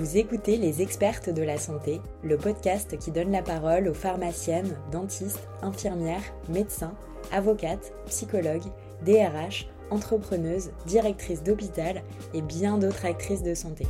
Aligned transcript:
Vous 0.00 0.16
écoutez 0.16 0.56
Les 0.56 0.80
Expertes 0.80 1.28
de 1.28 1.42
la 1.42 1.58
Santé, 1.58 2.00
le 2.24 2.38
podcast 2.38 2.96
qui 2.96 3.10
donne 3.10 3.30
la 3.30 3.42
parole 3.42 3.86
aux 3.86 3.92
pharmaciennes, 3.92 4.78
dentistes, 4.90 5.46
infirmières, 5.60 6.22
médecins, 6.48 6.94
avocates, 7.32 7.92
psychologues, 8.06 8.64
DRH, 9.04 9.68
entrepreneuses, 9.90 10.70
directrices 10.86 11.42
d'hôpital 11.42 12.02
et 12.32 12.40
bien 12.40 12.78
d'autres 12.78 13.04
actrices 13.04 13.42
de 13.42 13.54
santé. 13.54 13.86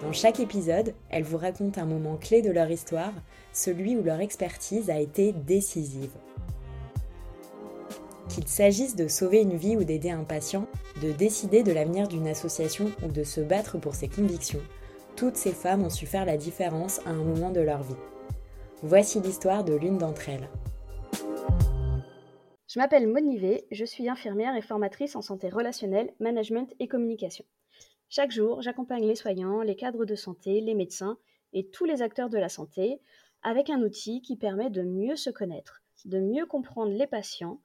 Dans 0.00 0.14
chaque 0.14 0.40
épisode, 0.40 0.94
elles 1.10 1.22
vous 1.22 1.36
racontent 1.36 1.78
un 1.78 1.84
moment 1.84 2.16
clé 2.16 2.40
de 2.40 2.50
leur 2.50 2.70
histoire, 2.70 3.12
celui 3.52 3.96
où 3.96 4.02
leur 4.02 4.20
expertise 4.20 4.88
a 4.88 4.98
été 4.98 5.34
décisive. 5.34 6.12
Qu'il 8.28 8.48
s'agisse 8.48 8.96
de 8.96 9.08
sauver 9.08 9.40
une 9.40 9.56
vie 9.56 9.76
ou 9.76 9.84
d'aider 9.84 10.10
un 10.10 10.24
patient, 10.24 10.66
de 11.02 11.12
décider 11.12 11.62
de 11.62 11.72
l'avenir 11.72 12.08
d'une 12.08 12.26
association 12.26 12.90
ou 13.04 13.08
de 13.08 13.22
se 13.22 13.40
battre 13.40 13.78
pour 13.78 13.94
ses 13.94 14.08
convictions, 14.08 14.62
toutes 15.16 15.36
ces 15.36 15.52
femmes 15.52 15.84
ont 15.84 15.90
su 15.90 16.06
faire 16.06 16.26
la 16.26 16.36
différence 16.36 17.00
à 17.06 17.10
un 17.10 17.22
moment 17.22 17.50
de 17.50 17.60
leur 17.60 17.82
vie. 17.82 17.96
Voici 18.82 19.20
l'histoire 19.20 19.64
de 19.64 19.74
l'une 19.74 19.98
d'entre 19.98 20.28
elles. 20.28 20.48
Je 22.68 22.78
m'appelle 22.78 23.06
Monivé, 23.06 23.66
je 23.70 23.84
suis 23.84 24.08
infirmière 24.08 24.54
et 24.54 24.60
formatrice 24.60 25.16
en 25.16 25.22
santé 25.22 25.48
relationnelle, 25.48 26.12
management 26.20 26.74
et 26.78 26.88
communication. 26.88 27.44
Chaque 28.08 28.32
jour, 28.32 28.60
j'accompagne 28.60 29.06
les 29.06 29.14
soignants, 29.14 29.62
les 29.62 29.76
cadres 29.76 30.04
de 30.04 30.14
santé, 30.14 30.60
les 30.60 30.74
médecins 30.74 31.16
et 31.52 31.68
tous 31.70 31.86
les 31.86 32.02
acteurs 32.02 32.28
de 32.28 32.38
la 32.38 32.48
santé 32.48 33.00
avec 33.42 33.70
un 33.70 33.80
outil 33.80 34.20
qui 34.20 34.36
permet 34.36 34.68
de 34.68 34.82
mieux 34.82 35.16
se 35.16 35.30
connaître, 35.30 35.82
de 36.04 36.20
mieux 36.20 36.44
comprendre 36.44 36.92
les 36.92 37.06
patients 37.06 37.60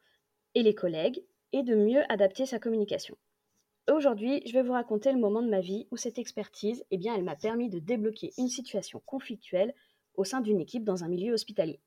et 0.55 0.63
les 0.63 0.75
collègues 0.75 1.23
et 1.53 1.63
de 1.63 1.75
mieux 1.75 2.03
adapter 2.11 2.45
sa 2.45 2.59
communication. 2.59 3.17
Aujourd'hui, 3.91 4.41
je 4.45 4.53
vais 4.53 4.63
vous 4.63 4.73
raconter 4.73 5.11
le 5.11 5.19
moment 5.19 5.41
de 5.41 5.49
ma 5.49 5.59
vie 5.59 5.87
où 5.91 5.97
cette 5.97 6.19
expertise, 6.19 6.85
eh 6.91 6.97
bien, 6.97 7.15
elle 7.15 7.23
m'a 7.23 7.35
permis 7.35 7.69
de 7.69 7.79
débloquer 7.79 8.31
une 8.37 8.47
situation 8.47 9.01
conflictuelle 9.05 9.73
au 10.15 10.23
sein 10.23 10.41
d'une 10.41 10.59
équipe 10.59 10.83
dans 10.83 11.03
un 11.03 11.07
milieu 11.07 11.33
hospitalier. 11.33 11.79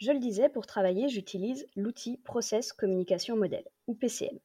Je 0.00 0.12
le 0.12 0.20
disais, 0.20 0.48
pour 0.48 0.66
travailler, 0.66 1.08
j'utilise 1.08 1.66
l'outil 1.74 2.18
Process 2.18 2.72
Communication 2.72 3.36
Model, 3.36 3.64
ou 3.88 3.94
PCM. 3.94 4.38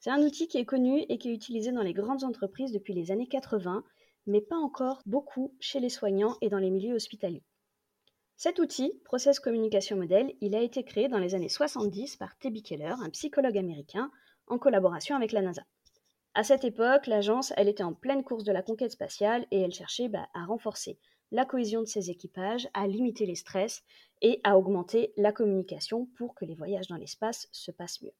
C'est 0.00 0.10
un 0.10 0.22
outil 0.22 0.48
qui 0.48 0.58
est 0.58 0.64
connu 0.64 1.04
et 1.08 1.18
qui 1.18 1.28
est 1.28 1.34
utilisé 1.34 1.70
dans 1.70 1.82
les 1.82 1.92
grandes 1.92 2.24
entreprises 2.24 2.72
depuis 2.72 2.94
les 2.94 3.12
années 3.12 3.28
80, 3.28 3.84
mais 4.26 4.40
pas 4.40 4.56
encore 4.56 5.02
beaucoup 5.06 5.54
chez 5.60 5.78
les 5.78 5.90
soignants 5.90 6.36
et 6.40 6.48
dans 6.48 6.58
les 6.58 6.70
milieux 6.70 6.94
hospitaliers. 6.94 7.44
Cet 8.42 8.58
outil, 8.58 8.98
Process 9.04 9.38
Communication 9.38 9.98
Model, 9.98 10.34
il 10.40 10.54
a 10.54 10.62
été 10.62 10.82
créé 10.82 11.08
dans 11.08 11.18
les 11.18 11.34
années 11.34 11.50
70 11.50 12.16
par 12.16 12.38
Tebby 12.38 12.62
Keller, 12.62 12.94
un 13.02 13.10
psychologue 13.10 13.58
américain, 13.58 14.10
en 14.46 14.56
collaboration 14.56 15.14
avec 15.14 15.32
la 15.32 15.42
NASA. 15.42 15.66
À 16.32 16.42
cette 16.42 16.64
époque, 16.64 17.06
l'agence, 17.06 17.52
était 17.58 17.82
en 17.82 17.92
pleine 17.92 18.24
course 18.24 18.44
de 18.44 18.52
la 18.52 18.62
conquête 18.62 18.92
spatiale 18.92 19.46
et 19.50 19.60
elle 19.60 19.74
cherchait 19.74 20.08
bah, 20.08 20.26
à 20.32 20.46
renforcer 20.46 20.98
la 21.30 21.44
cohésion 21.44 21.82
de 21.82 21.86
ses 21.86 22.08
équipages, 22.08 22.66
à 22.72 22.86
limiter 22.86 23.26
les 23.26 23.34
stress 23.34 23.82
et 24.22 24.40
à 24.42 24.56
augmenter 24.56 25.12
la 25.18 25.32
communication 25.32 26.06
pour 26.16 26.34
que 26.34 26.46
les 26.46 26.54
voyages 26.54 26.88
dans 26.88 26.96
l'espace 26.96 27.46
se 27.52 27.70
passent 27.70 28.00
mieux. 28.00 28.14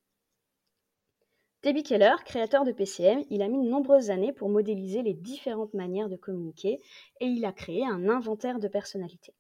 Debbie 1.62 1.82
Keller, 1.82 2.16
créateur 2.26 2.64
de 2.64 2.72
PCM, 2.72 3.24
il 3.30 3.40
a 3.40 3.48
mis 3.48 3.64
de 3.64 3.70
nombreuses 3.70 4.10
années 4.10 4.34
pour 4.34 4.50
modéliser 4.50 5.02
les 5.02 5.14
différentes 5.14 5.72
manières 5.72 6.10
de 6.10 6.16
communiquer 6.16 6.78
et 7.20 7.26
il 7.26 7.46
a 7.46 7.52
créé 7.52 7.86
un 7.86 8.10
inventaire 8.10 8.58
de 8.58 8.68
personnalités. 8.68 9.32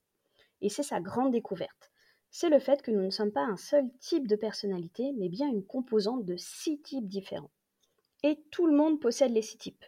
Et 0.60 0.68
c'est 0.68 0.82
sa 0.82 1.00
grande 1.00 1.32
découverte. 1.32 1.90
C'est 2.30 2.48
le 2.48 2.60
fait 2.60 2.82
que 2.82 2.90
nous 2.90 3.02
ne 3.02 3.10
sommes 3.10 3.32
pas 3.32 3.44
un 3.44 3.56
seul 3.56 3.90
type 3.98 4.28
de 4.28 4.36
personnalité, 4.36 5.12
mais 5.18 5.28
bien 5.28 5.48
une 5.48 5.64
composante 5.64 6.24
de 6.24 6.36
six 6.36 6.80
types 6.80 7.08
différents. 7.08 7.50
Et 8.22 8.40
tout 8.50 8.66
le 8.66 8.76
monde 8.76 9.00
possède 9.00 9.32
les 9.32 9.42
six 9.42 9.58
types. 9.58 9.84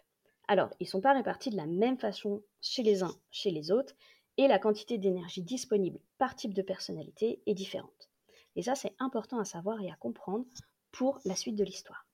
Alors, 0.47 0.69
ils 0.79 0.85
ne 0.85 0.89
sont 0.89 1.01
pas 1.01 1.13
répartis 1.13 1.51
de 1.51 1.55
la 1.55 1.67
même 1.67 1.97
façon 1.97 2.43
chez 2.59 2.83
les 2.83 3.01
uns, 3.01 3.15
chez 3.31 3.51
les 3.51 3.71
autres, 3.71 3.93
et 4.37 4.47
la 4.47 4.59
quantité 4.59 4.97
d'énergie 4.97 5.43
disponible 5.43 5.99
par 6.17 6.35
type 6.35 6.53
de 6.53 6.61
personnalité 6.61 7.41
est 7.45 7.53
différente. 7.53 8.09
Et 8.55 8.63
ça, 8.63 8.75
c'est 8.75 8.93
important 8.99 9.39
à 9.39 9.45
savoir 9.45 9.81
et 9.81 9.89
à 9.89 9.95
comprendre 9.95 10.45
pour 10.91 11.19
la 11.25 11.35
suite 11.35 11.55
de 11.55 11.63
l'histoire. 11.63 12.05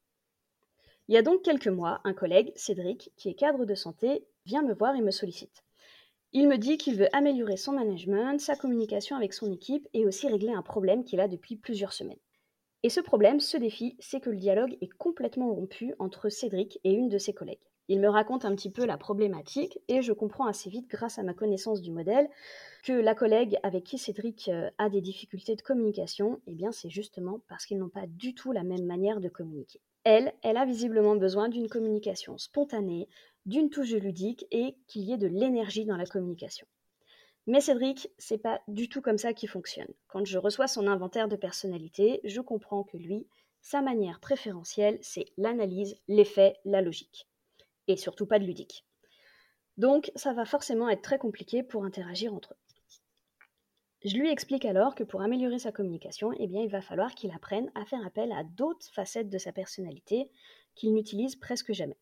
Il 1.08 1.16
y 1.16 1.18
a 1.18 1.24
donc 1.24 1.42
quelques 1.42 1.68
mois, 1.68 2.02
un 2.04 2.14
collègue, 2.14 2.52
Cédric, 2.56 3.12
qui 3.18 3.30
est 3.30 3.34
cadre 3.34 3.66
de 3.66 3.74
santé, 3.74 4.28
vient 4.46 4.62
me 4.62 4.76
voir 4.76 4.96
et 4.96 5.02
me 5.02 5.12
sollicite. 5.12 5.64
Il 6.32 6.48
me 6.48 6.58
dit 6.58 6.78
qu'il 6.78 6.96
veut 6.96 7.08
améliorer 7.12 7.58
son 7.58 7.72
management, 7.72 8.40
sa 8.40 8.56
communication 8.56 9.16
avec 9.16 9.34
son 9.34 9.52
équipe 9.52 9.88
et 9.94 10.06
aussi 10.06 10.28
régler 10.28 10.54
un 10.54 10.62
problème 10.62 11.04
qu'il 11.04 11.20
a 11.20 11.28
depuis 11.28 11.56
plusieurs 11.56 11.94
semaines. 11.94 12.20
Et 12.84 12.90
ce 12.90 13.02
problème, 13.02 13.40
ce 13.40 13.58
défi, 13.58 13.96
c'est 14.00 14.20
que 14.20 14.30
le 14.30 14.38
dialogue 14.38 14.78
est 14.80 14.94
complètement 14.94 15.52
rompu 15.52 15.96
entre 15.98 16.30
Cédric 16.30 16.80
et 16.84 16.94
une 16.94 17.10
de 17.10 17.18
ses 17.18 17.34
collègues. 17.34 17.60
Il 17.88 18.00
me 18.00 18.08
raconte 18.08 18.46
un 18.46 18.54
petit 18.54 18.70
peu 18.70 18.86
la 18.86 18.98
problématique 18.98 19.80
et 19.88 20.04
je 20.04 20.14
comprends 20.14 20.46
assez 20.46 20.70
vite, 20.70 20.88
grâce 20.88 21.18
à 21.18 21.24
ma 21.24 21.34
connaissance 21.34 21.82
du 21.82 21.92
modèle, 21.92 22.30
que 22.84 22.94
la 22.94 23.16
collègue 23.16 23.58
avec 23.64 23.84
qui 23.84 23.98
Cédric 23.98 24.48
euh, 24.50 24.70
a 24.78 24.90
des 24.90 25.02
difficultés 25.02 25.56
de 25.56 25.64
communication, 25.64 26.40
eh 26.46 26.54
bien 26.54 26.72
c'est 26.72 26.92
justement 26.92 27.42
parce 27.48 27.66
qu'ils 27.66 27.80
n'ont 27.80 27.90
pas 27.90 28.06
du 28.06 28.36
tout 28.36 28.52
la 28.52 28.64
même 28.64 28.86
manière 28.86 29.20
de 29.20 29.28
communiquer. 29.30 29.82
Elle, 30.04 30.34
elle 30.44 30.58
a 30.58 30.66
visiblement 30.66 31.16
besoin 31.16 31.50
d'une 31.50 31.68
communication 31.68 32.38
spontanée, 32.38 33.10
d'une 33.46 33.70
touche 33.70 33.92
ludique 33.92 34.46
et 34.52 34.76
qu'il 34.88 35.04
y 35.04 35.14
ait 35.14 35.18
de 35.18 35.28
l'énergie 35.28 35.86
dans 35.86 35.98
la 35.98 36.06
communication. 36.06 36.68
Mais 37.48 37.62
Cédric, 37.62 38.10
c'est 38.18 38.38
pas 38.38 38.62
du 38.68 38.90
tout 38.90 39.02
comme 39.02 39.18
ça 39.18 39.34
qu'il 39.34 39.50
fonctionne. 39.50 39.92
Quand 40.08 40.26
je 40.26 40.38
reçois 40.38 40.68
son 40.68 40.88
inventaire 40.88 41.28
de 41.28 41.36
personnalité, 41.36 42.22
je 42.24 42.42
comprends 42.42 42.84
que 42.84 42.98
lui, 42.98 43.26
sa 43.62 43.82
manière 43.82 44.20
préférentielle, 44.20 45.00
c'est 45.02 45.26
l'analyse, 45.38 45.98
l'effet, 46.08 46.58
la 46.64 46.82
logique. 46.82 47.28
Et 47.88 47.98
surtout 47.98 48.28
pas 48.28 48.40
de 48.40 48.46
ludique. 48.46 48.86
Donc, 49.78 50.12
ça 50.16 50.34
va 50.34 50.46
forcément 50.46 50.90
être 50.90 51.02
très 51.02 51.18
compliqué 51.18 51.64
pour 51.64 51.86
interagir 51.86 52.34
entre 52.34 52.54
eux. 52.54 52.58
Je 54.06 54.16
lui 54.16 54.30
explique 54.30 54.64
alors 54.64 54.96
que 54.96 55.04
pour 55.04 55.22
améliorer 55.22 55.60
sa 55.60 55.72
communication, 55.72 56.32
eh 56.38 56.48
bien, 56.48 56.62
il 56.62 56.70
va 56.70 56.82
falloir 56.82 57.16
qu'il 57.16 57.32
apprenne 57.32 57.70
à 57.76 57.84
faire 57.84 58.06
appel 58.06 58.32
à 58.32 58.44
d'autres 58.44 58.88
facettes 58.94 59.30
de 59.30 59.38
sa 59.38 59.52
personnalité 59.52 60.30
qu'il 60.76 60.94
n'utilise 60.94 61.36
presque 61.36 61.74
jamais. 61.74 61.98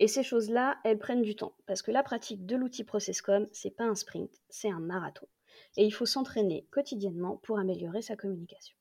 Et 0.00 0.08
ces 0.08 0.22
choses-là, 0.22 0.78
elles 0.82 0.98
prennent 0.98 1.22
du 1.22 1.36
temps, 1.36 1.54
parce 1.66 1.82
que 1.82 1.90
la 1.90 2.02
pratique 2.02 2.46
de 2.46 2.56
l'outil 2.56 2.84
ProcessCom, 2.84 3.46
c'est 3.52 3.76
pas 3.76 3.84
un 3.84 3.94
sprint, 3.94 4.32
c'est 4.48 4.70
un 4.70 4.80
marathon. 4.80 5.28
Et 5.76 5.84
il 5.84 5.90
faut 5.90 6.06
s'entraîner 6.06 6.66
quotidiennement 6.70 7.36
pour 7.36 7.58
améliorer 7.58 8.00
sa 8.00 8.16
communication. 8.16 8.74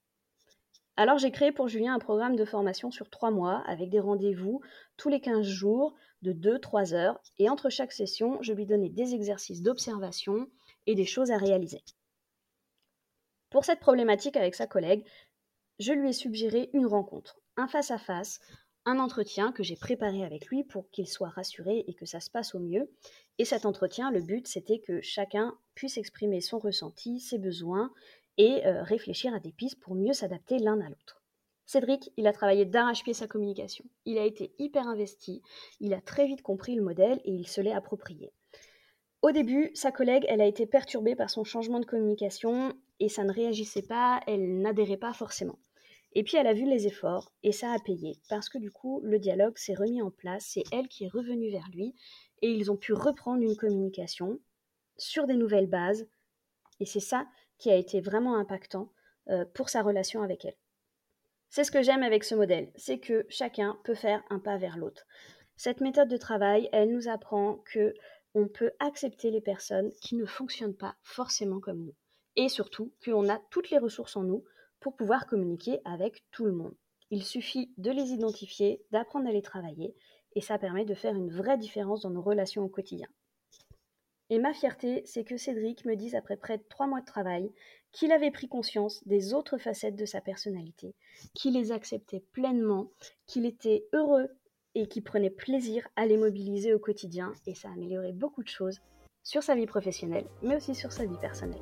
Alors 0.96 1.18
j'ai 1.18 1.32
créé 1.32 1.52
pour 1.52 1.68
Julien 1.68 1.94
un 1.94 2.00
programme 2.00 2.38
de 2.38 2.46
formation 2.46 2.90
sur 2.90 3.10
trois 3.10 3.32
mois 3.32 3.64
avec 3.68 3.90
des 3.90 4.00
rendez-vous 4.00 4.62
tous 4.98 5.10
les 5.10 5.20
15 5.20 5.46
jours 5.46 5.94
de 6.22 6.34
2-3 6.34 6.94
heures 6.94 7.22
et 7.38 7.50
entre 7.50 7.70
chaque 7.70 7.92
session, 7.92 8.42
je 8.42 8.54
lui 8.54 8.66
donnais 8.66 8.90
des 8.90 9.14
exercices 9.14 9.62
d'observation 9.62 10.50
et 10.88 10.96
des 10.96 11.06
choses 11.06 11.32
à 11.32 11.38
réaliser. 11.38 11.82
Pour 13.50 13.66
cette 13.66 13.80
problématique 13.80 14.38
avec 14.38 14.56
sa 14.56 14.68
collègue, 14.68 15.06
je 15.80 15.94
lui 15.94 16.10
ai 16.10 16.14
suggéré 16.14 16.70
une 16.74 16.86
rencontre, 16.86 17.40
un 17.56 17.68
face-à-face, 17.68 18.40
un 18.90 19.00
entretien 19.00 19.52
que 19.52 19.64
j'ai 19.64 19.76
préparé 19.76 20.26
avec 20.26 20.48
lui 20.48 20.64
pour 20.64 20.90
qu'il 20.90 21.08
soit 21.08 21.30
rassuré 21.30 21.84
et 21.88 21.94
que 21.94 22.06
ça 22.06 22.20
se 22.20 22.30
passe 22.30 22.56
au 22.56 22.60
mieux. 22.60 22.90
Et 23.38 23.46
cet 23.46 23.66
entretien, 23.66 24.12
le 24.12 24.22
but, 24.22 24.48
c'était 24.48 24.80
que 24.80 25.00
chacun 25.02 25.58
puisse 25.76 25.98
exprimer 25.98 26.42
son 26.42 26.60
ressenti, 26.60 27.20
ses 27.20 27.38
besoins 27.38 27.92
et 28.38 28.66
euh, 28.66 28.84
réfléchir 28.84 29.34
à 29.34 29.40
des 29.40 29.52
pistes 29.52 29.80
pour 29.80 29.96
mieux 29.96 30.14
s'adapter 30.14 30.60
l'un 30.60 30.82
à 30.82 30.90
l'autre. 30.90 31.22
Cédric, 31.66 32.12
il 32.18 32.26
a 32.26 32.34
travaillé 32.34 32.66
d'arrache-pied 32.66 33.14
sa 33.14 33.28
communication. 33.28 33.86
Il 34.06 34.18
a 34.18 34.26
été 34.26 34.54
hyper 34.58 34.88
investi, 34.88 35.44
il 35.80 35.94
a 35.94 36.02
très 36.02 36.26
vite 36.26 36.42
compris 36.42 36.74
le 36.74 36.82
modèle 36.82 37.22
et 37.26 37.32
il 37.32 37.48
se 37.48 37.62
l'est 37.62 37.74
approprié. 37.74 38.34
Au 39.22 39.32
début, 39.32 39.70
sa 39.76 39.92
collègue, 39.92 40.26
elle 40.30 40.42
a 40.42 40.48
été 40.48 40.66
perturbée 40.66 41.16
par 41.16 41.30
son 41.30 41.44
changement 41.44 41.80
de 41.80 41.86
communication 41.86 42.74
et 43.00 43.10
ça 43.10 43.24
ne 43.24 43.32
réagissait 43.32 43.84
pas, 43.84 44.22
elle 44.26 44.62
n'adhérait 44.62 44.98
pas 44.98 45.14
forcément. 45.14 45.60
Et 46.14 46.24
puis 46.24 46.38
elle 46.38 46.48
a 46.48 46.54
vu 46.54 46.66
les 46.66 46.88
efforts 46.88 47.32
et 47.44 47.52
ça 47.52 47.72
a 47.72 47.80
payé 47.80 48.18
parce 48.30 48.50
que 48.50 48.58
du 48.58 48.72
coup 48.72 49.00
le 49.04 49.20
dialogue 49.20 49.58
s'est 49.58 49.76
remis 49.76 50.02
en 50.02 50.10
place, 50.10 50.46
c'est 50.54 50.64
elle 50.72 50.88
qui 50.88 51.06
est 51.06 51.10
revenue 51.10 51.52
vers 51.52 51.68
lui 51.72 51.94
et 52.42 52.52
ils 52.52 52.72
ont 52.72 52.78
pu 52.78 52.94
reprendre 52.94 53.44
une 53.44 53.56
communication 53.56 54.40
sur 54.98 55.28
des 55.28 55.36
nouvelles 55.36 55.70
bases 55.70 56.08
et 56.80 56.86
c'est 56.86 57.00
ça 57.00 57.28
qui 57.58 57.70
a 57.70 57.76
été 57.76 58.02
vraiment 58.02 58.38
impactant 58.38 58.92
euh, 59.30 59.46
pour 59.54 59.70
sa 59.70 59.84
relation 59.84 60.24
avec 60.24 60.46
elle. 60.46 60.58
C'est 61.50 61.64
ce 61.64 61.72
que 61.72 61.84
j'aime 61.84 62.04
avec 62.04 62.24
ce 62.24 62.36
modèle, 62.36 62.72
c'est 62.76 63.00
que 63.00 63.26
chacun 63.30 63.78
peut 63.84 63.96
faire 63.96 64.24
un 64.30 64.40
pas 64.40 64.58
vers 64.58 64.78
l'autre. 64.78 65.06
Cette 65.58 65.82
méthode 65.82 66.10
de 66.10 66.18
travail, 66.18 66.70
elle 66.72 66.92
nous 66.92 67.08
apprend 67.08 67.58
que 67.66 67.94
on 68.34 68.48
peut 68.48 68.72
accepter 68.80 69.32
les 69.32 69.42
personnes 69.42 69.92
qui 70.02 70.16
ne 70.16 70.26
fonctionnent 70.26 70.78
pas 70.78 70.96
forcément 71.02 71.60
comme 71.60 71.84
nous 71.84 71.96
et 72.36 72.48
surtout 72.48 72.94
qu'on 73.04 73.28
a 73.30 73.40
toutes 73.50 73.70
les 73.70 73.80
ressources 73.80 74.16
en 74.16 74.24
nous 74.24 74.44
pour 74.80 74.96
pouvoir 74.96 75.28
communiquer 75.28 75.80
avec 75.86 76.24
tout 76.32 76.46
le 76.46 76.52
monde. 76.52 76.76
Il 77.12 77.24
suffit 77.24 77.74
de 77.78 77.92
les 77.92 78.12
identifier, 78.12 78.82
d'apprendre 78.92 79.28
à 79.28 79.32
les 79.32 79.42
travailler, 79.42 79.96
et 80.36 80.42
ça 80.42 80.60
permet 80.60 80.86
de 80.86 80.94
faire 80.94 81.16
une 81.16 81.32
vraie 81.32 81.58
différence 81.58 82.02
dans 82.02 82.12
nos 82.12 82.22
relations 82.22 82.64
au 82.64 82.70
quotidien. 82.70 83.08
Et 84.30 84.38
ma 84.38 84.54
fierté, 84.54 85.02
c'est 85.06 85.24
que 85.24 85.38
Cédric 85.38 85.86
me 85.86 85.96
dise 85.96 86.14
après 86.14 86.38
près 86.38 86.60
de 86.60 86.64
trois 86.70 86.86
mois 86.86 87.02
de 87.02 87.06
travail 87.06 87.52
qu'il 87.92 88.12
avait 88.12 88.30
pris 88.30 88.48
conscience 88.48 89.04
des 89.08 89.34
autres 89.34 89.58
facettes 89.58 89.96
de 89.96 90.06
sa 90.06 90.22
personnalité, 90.22 90.94
qu'il 91.34 91.56
les 91.56 91.72
acceptait 91.72 92.24
pleinement, 92.32 92.92
qu'il 93.26 93.48
était 93.48 93.88
heureux 93.94 94.30
et 94.76 94.88
qu'il 94.88 95.04
prenait 95.04 95.32
plaisir 95.32 95.88
à 95.96 96.06
les 96.06 96.18
mobiliser 96.18 96.76
au 96.76 96.80
quotidien 96.80 97.34
et 97.48 97.56
ça 97.56 97.70
a 97.70 97.74
amélioré 97.74 98.14
beaucoup 98.14 98.44
de 98.44 98.50
choses 98.50 98.80
sur 99.24 99.42
sa 99.42 99.56
vie 99.56 99.66
professionnelle, 99.66 100.28
mais 100.44 100.56
aussi 100.56 100.76
sur 100.76 100.92
sa 100.92 101.06
vie 101.06 101.18
personnelle. 101.18 101.60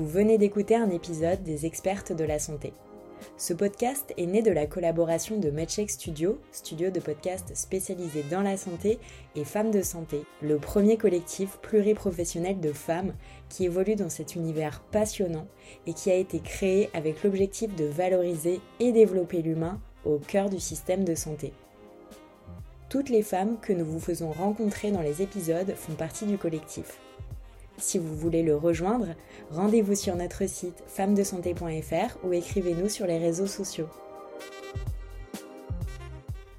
Vous 0.00 0.06
venez 0.06 0.38
d'écouter 0.38 0.76
un 0.76 0.88
épisode 0.88 1.42
des 1.42 1.66
expertes 1.66 2.10
de 2.10 2.24
la 2.24 2.38
santé. 2.38 2.72
Ce 3.36 3.52
podcast 3.52 4.14
est 4.16 4.24
né 4.24 4.40
de 4.40 4.50
la 4.50 4.64
collaboration 4.64 5.38
de 5.38 5.50
MedCheck 5.50 5.90
Studio, 5.90 6.40
studio 6.52 6.88
de 6.88 7.00
podcast 7.00 7.54
spécialisé 7.54 8.24
dans 8.30 8.40
la 8.40 8.56
santé, 8.56 8.98
et 9.36 9.44
Femmes 9.44 9.70
de 9.70 9.82
Santé, 9.82 10.22
le 10.40 10.56
premier 10.56 10.96
collectif 10.96 11.58
pluriprofessionnel 11.58 12.60
de 12.60 12.72
femmes 12.72 13.12
qui 13.50 13.66
évolue 13.66 13.94
dans 13.94 14.08
cet 14.08 14.36
univers 14.36 14.80
passionnant 14.90 15.46
et 15.86 15.92
qui 15.92 16.10
a 16.10 16.14
été 16.14 16.40
créé 16.40 16.88
avec 16.94 17.22
l'objectif 17.22 17.76
de 17.76 17.84
valoriser 17.84 18.62
et 18.78 18.92
développer 18.92 19.42
l'humain 19.42 19.82
au 20.06 20.16
cœur 20.16 20.48
du 20.48 20.60
système 20.60 21.04
de 21.04 21.14
santé. 21.14 21.52
Toutes 22.88 23.10
les 23.10 23.22
femmes 23.22 23.58
que 23.60 23.74
nous 23.74 23.84
vous 23.84 24.00
faisons 24.00 24.32
rencontrer 24.32 24.92
dans 24.92 25.02
les 25.02 25.20
épisodes 25.20 25.74
font 25.76 25.92
partie 25.92 26.24
du 26.24 26.38
collectif. 26.38 26.98
Si 27.80 27.98
vous 27.98 28.14
voulez 28.14 28.42
le 28.42 28.56
rejoindre, 28.56 29.08
rendez-vous 29.50 29.94
sur 29.94 30.14
notre 30.14 30.46
site 30.48 30.82
femmesdesanté.fr 30.86 32.18
ou 32.24 32.32
écrivez-nous 32.32 32.88
sur 32.88 33.06
les 33.06 33.18
réseaux 33.18 33.46
sociaux. 33.46 33.88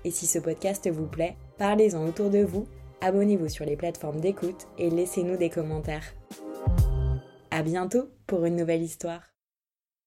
Et 0.03 0.11
si 0.11 0.25
ce 0.25 0.39
podcast 0.39 0.89
vous 0.89 1.05
plaît, 1.05 1.35
parlez-en 1.57 2.07
autour 2.07 2.29
de 2.29 2.43
vous, 2.43 2.67
abonnez-vous 3.01 3.49
sur 3.49 3.65
les 3.65 3.75
plateformes 3.75 4.19
d'écoute 4.19 4.67
et 4.77 4.89
laissez-nous 4.89 5.37
des 5.37 5.49
commentaires. 5.49 6.13
À 7.51 7.61
bientôt 7.61 8.09
pour 8.25 8.45
une 8.45 8.55
nouvelle 8.55 8.81
histoire. 8.81 9.30